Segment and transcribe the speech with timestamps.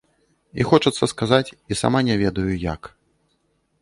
[0.61, 2.81] І хочацца сказаць, і сама не ведаю як.